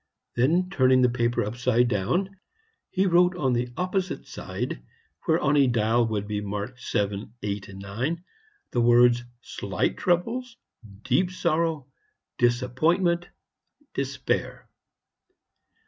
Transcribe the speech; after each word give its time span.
Then, 0.35 0.67
turning 0.71 1.03
the 1.03 1.11
paper 1.13 1.43
upside 1.45 1.87
down, 1.87 2.39
he 2.89 3.05
wrote 3.05 3.35
on 3.37 3.53
the 3.53 3.69
opposite 3.77 4.25
side, 4.25 4.81
where 5.25 5.39
on 5.39 5.55
a 5.55 5.67
dial 5.67 6.07
would 6.07 6.27
be 6.27 6.41
marked 6.41 6.79
VII, 6.91 7.29
VIII, 7.39 7.61
IX, 7.67 8.19
the 8.71 8.81
words 8.81 9.23
Slight 9.43 9.97
Troubles 9.97 10.57
Deep 11.03 11.29
Sorrow, 11.29 11.85
Disappointment 12.39 13.27
Despair. 13.93 14.67